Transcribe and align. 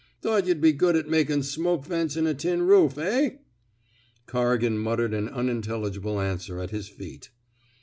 Thought 0.23 0.47
yuh'd 0.47 0.59
be 0.61 0.71
good 0.73 0.95
at 0.95 1.07
makin' 1.07 1.43
smoke 1.43 1.85
vents 1.85 2.17
in 2.17 2.25
a 2.25 2.33
tin 2.33 2.63
roof, 2.63 2.97
eh?'' 2.97 3.35
Corrigan 4.31 4.79
muttered 4.79 5.13
an 5.13 5.29
unintelligible 5.29 6.19
answer 6.19 6.57
at 6.59 6.71
his 6.71 6.87
feet. 6.87 7.29